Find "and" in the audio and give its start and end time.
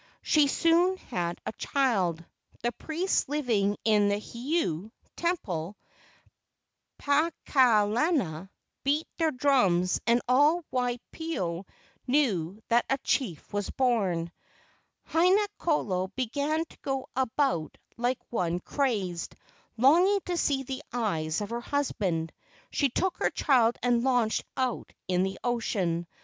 10.07-10.19, 23.83-24.03